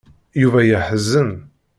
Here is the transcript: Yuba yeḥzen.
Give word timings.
Yuba 0.41 0.59
yeḥzen. 0.69 1.31